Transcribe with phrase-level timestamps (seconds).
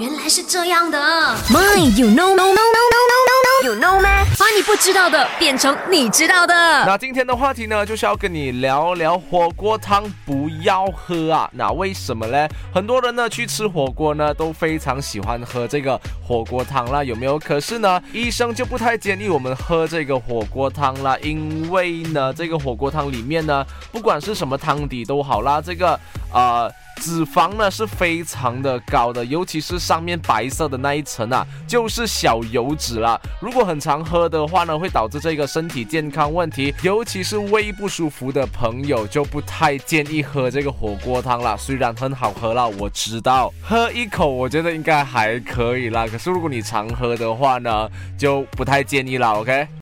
[0.00, 0.98] 原来是这样的。
[1.50, 3.18] My, you know, no, no, no, no, no,
[3.62, 4.24] no, you know 吗？
[4.36, 6.52] 把你不知道的变成你知道的。
[6.84, 11.48] 那今天的话题呢，就是要跟你聊聊火锅汤不要喝啊。
[11.52, 12.48] 那为什么呢？
[12.74, 17.38] 很多人呢去吃火锅呢，都非常喜欢喝这个火锅汤啦，有没有？
[17.38, 25.98] 可是呢，医生就不太建议我们喝这个火锅汤啦，因为呢，这个火锅汤里面呢，不管是什么汤底都好啦，这个
[26.32, 26.68] 呃。
[26.96, 33.20] 脂肪呢是非常的高的，尤其是上面白色的那一层啊，就是小油脂了。
[33.40, 41.56] 如果很常喝的话呢，会导致这个身体健康问题，尤其是胃不舒服的朋友就不太建议喝这个火锅汤了。
[41.56, 49.34] 虽然很好喝了，我知道喝一口我觉得应该还可以啦，可是如果你常喝的话呢，就不太建议了。
[49.40, 49.66] OK。